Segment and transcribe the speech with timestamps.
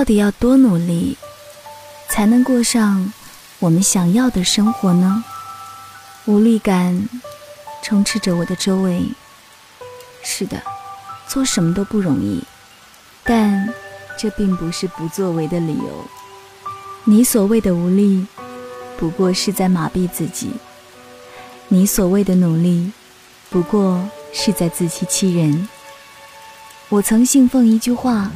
[0.00, 1.18] 到底要多努力，
[2.08, 3.12] 才能过上
[3.58, 5.22] 我们想要的生活呢？
[6.24, 7.06] 无力感
[7.82, 9.04] 充斥着我的周围。
[10.22, 10.62] 是的，
[11.28, 12.42] 做什么都不容易，
[13.24, 13.74] 但
[14.18, 16.06] 这并不是不作为的理由。
[17.04, 18.26] 你所谓的无力，
[18.96, 20.48] 不过是在麻痹自己；
[21.68, 22.90] 你所谓的努力，
[23.50, 25.68] 不过是在自欺欺人。
[26.88, 28.30] 我曾信奉一句话。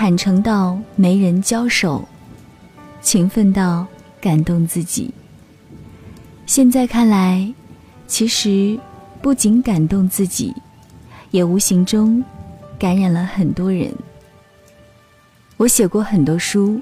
[0.00, 2.06] 坦诚到没人交手，
[3.00, 3.84] 勤奋到
[4.20, 5.12] 感动自己。
[6.46, 7.52] 现在看来，
[8.06, 8.78] 其实
[9.20, 10.54] 不仅感动自己，
[11.32, 12.24] 也无形中
[12.78, 13.92] 感染了很多人。
[15.56, 16.80] 我写过很多书，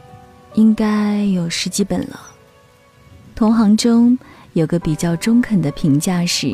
[0.52, 2.20] 应该有十几本了。
[3.34, 4.18] 同行中
[4.52, 6.52] 有个比较中肯的评价是：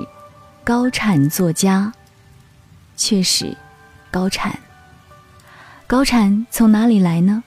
[0.63, 1.93] 高产作家。
[2.97, 3.53] 确实，
[4.13, 4.57] 高产。
[5.93, 7.45] 高产从哪里来呢？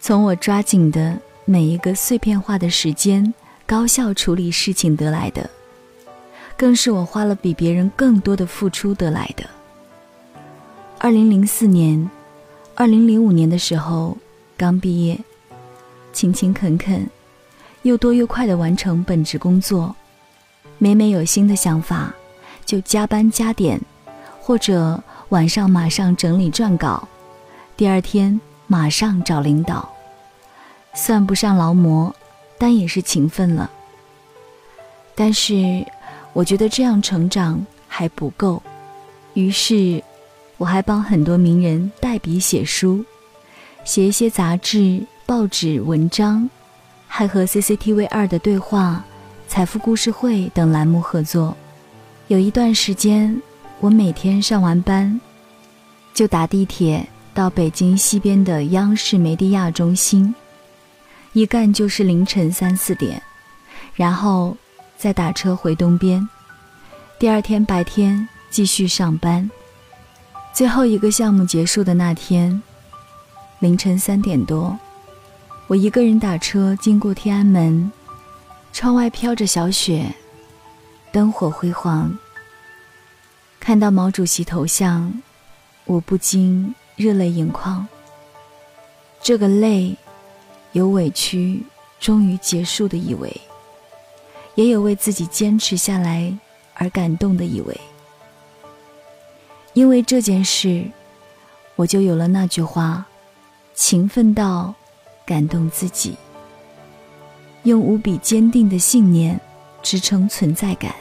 [0.00, 3.34] 从我抓紧的每一个碎片化的时间，
[3.66, 5.50] 高效处理事情得来的，
[6.56, 9.44] 更是我花了比别人更多的付出得来的。
[10.98, 12.08] 二零零四年、
[12.74, 14.16] 二零零五年的时候，
[14.56, 15.20] 刚毕业，
[16.14, 17.06] 勤勤恳恳，
[17.82, 19.94] 又多又快的完成本职工作，
[20.78, 22.10] 每每有新的想法，
[22.64, 23.78] 就加班加点，
[24.40, 27.06] 或者晚上马上整理撰稿。
[27.76, 29.88] 第二天马上找领导，
[30.94, 32.14] 算不上劳模，
[32.56, 33.68] 但也是勤奋了。
[35.16, 35.84] 但是
[36.32, 38.62] 我觉得这样成长还不够，
[39.34, 40.02] 于是
[40.56, 43.04] 我还帮很多名人代笔写书，
[43.84, 46.48] 写一些杂志、报纸文章，
[47.08, 49.04] 还和 CCTV 二的对话、
[49.48, 51.56] 财富故事会等栏目合作。
[52.28, 53.40] 有一段时间，
[53.80, 55.20] 我每天上完班
[56.14, 57.04] 就打地铁。
[57.34, 60.32] 到北京西边的央视梅地亚中心，
[61.32, 63.20] 一干就是凌晨三四点，
[63.96, 64.56] 然后
[64.96, 66.26] 再打车回东边，
[67.18, 69.50] 第二天白天继续上班。
[70.52, 72.62] 最后一个项目结束的那天，
[73.58, 74.78] 凌晨三点多，
[75.66, 77.90] 我一个人打车经过天安门，
[78.72, 80.14] 窗外飘着小雪，
[81.10, 82.16] 灯火辉煌。
[83.58, 85.20] 看到毛主席头像，
[85.86, 86.72] 我不禁。
[86.96, 87.86] 热泪盈眶。
[89.20, 89.96] 这个泪，
[90.72, 91.62] 有委屈
[91.98, 93.34] 终于结束的意味，
[94.54, 96.36] 也有为自己坚持下来
[96.74, 97.80] 而感动的意味。
[99.72, 100.84] 因为这件事，
[101.74, 103.04] 我就有了那句话：
[103.74, 104.74] 勤奋到
[105.26, 106.16] 感动自己，
[107.64, 109.40] 用无比坚定的信念
[109.82, 110.94] 支撑存在感，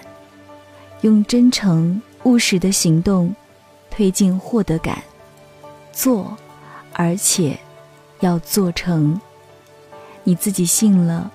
[1.02, 3.36] 用真诚务实的行动
[3.92, 5.04] 推进获得感。
[5.94, 6.36] 做，
[6.92, 7.58] 而且
[8.20, 9.20] 要做成。
[10.26, 11.31] 你自己信了，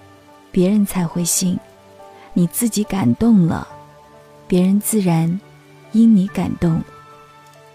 [0.51, 1.57] 别人才会信；
[2.33, 3.67] 你自己感动了，
[4.47, 5.41] 别人自然
[5.93, 6.83] 因你感动。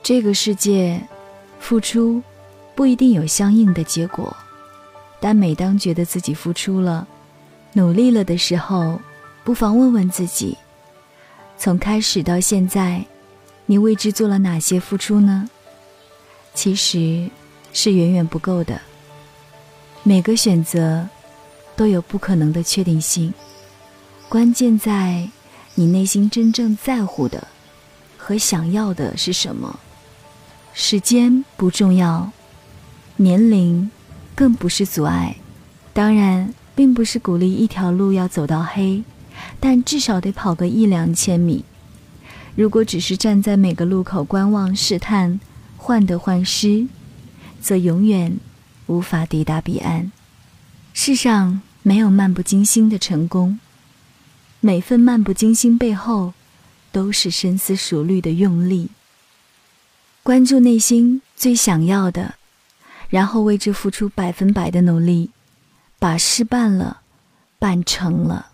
[0.04, 1.02] 这个世界，
[1.60, 2.22] 付出
[2.76, 4.36] 不一定有相应的结果，
[5.20, 7.08] 但每当觉得自己付出了、
[7.72, 9.00] 努力了的时候，
[9.44, 10.58] 不妨问问自己：
[11.58, 13.06] 从开始到现在，
[13.68, 15.50] 你为之做了哪些付出呢？
[16.54, 17.30] 其实，
[17.74, 18.82] 是远远不够的。
[20.04, 21.08] 每个选择，
[21.76, 23.34] 都有不可能的确定性。
[24.30, 25.30] 关键在
[25.76, 27.48] 你内心真正在乎的
[28.18, 29.80] 和想要的是什么。
[30.74, 32.32] 时间不重要，
[33.18, 33.90] 年龄
[34.36, 35.36] 更不是阻碍。
[35.94, 39.04] 当然，并不是鼓励一条路要走到黑，
[39.60, 41.64] 但至少得跑个一两千米。
[42.56, 45.40] 如果只是站在每个路口观望试探，
[45.84, 46.88] 患得患失，
[47.60, 48.38] 则永远
[48.86, 50.14] 无法抵达彼岸。
[50.94, 53.60] 世上没有漫不经心的成功，
[54.62, 56.34] 每份漫不经心背后，
[56.94, 58.92] 都是深思熟虑的用力。
[60.24, 62.36] 关注内心最想要的，
[63.10, 65.32] 然后为之付出百分百的努力，
[66.00, 67.02] 把事办了，
[67.60, 68.54] 办成了，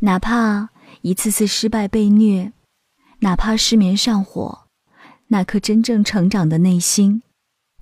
[0.00, 0.68] 哪怕
[1.00, 2.52] 一次次失败被虐，
[3.20, 4.67] 哪怕失眠上火。
[5.30, 7.20] 那颗真正成长的内心，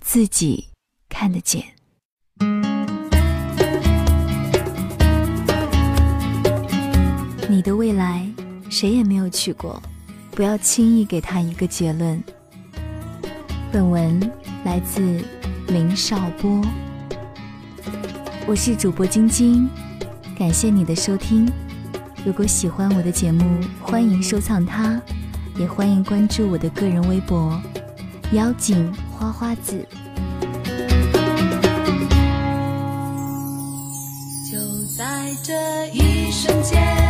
[0.01, 0.67] 自己
[1.07, 1.63] 看得见。
[7.49, 8.29] 你的未来，
[8.69, 9.81] 谁也没有去过，
[10.31, 12.21] 不要轻易给他一个结论。
[13.71, 14.19] 本文
[14.65, 15.23] 来自
[15.69, 16.61] 林少波，
[18.45, 19.69] 我是主播晶晶，
[20.37, 21.49] 感谢你的收听。
[22.25, 25.01] 如果喜欢我的节目，欢迎收藏它。
[25.57, 27.59] 也欢迎关注我的个人微博
[28.33, 29.83] 妖精花花子
[34.49, 34.57] 就
[34.95, 37.06] 在这一瞬间